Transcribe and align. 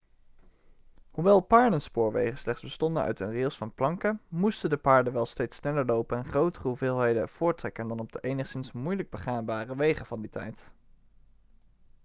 hoewel 1.11 1.41
paardenspoorwegen 1.41 2.37
slechts 2.37 2.61
bestonden 2.63 3.03
uit 3.03 3.19
een 3.19 3.31
rails 3.31 3.57
van 3.57 3.73
planken 3.73 4.21
moesten 4.27 4.69
de 4.69 4.77
paarden 4.77 5.13
wel 5.13 5.25
steeds 5.25 5.57
sneller 5.57 5.85
lopen 5.85 6.17
en 6.17 6.25
grotere 6.25 6.67
hoeveelheden 6.67 7.29
voorttrekken 7.29 7.87
dan 7.87 7.99
op 7.99 8.11
de 8.11 8.19
enigszins 8.21 8.71
moeilijk 8.71 9.09
begaanbare 9.09 9.75
wegen 9.75 10.05
van 10.05 10.21
die 10.21 10.29
tijd 10.29 10.71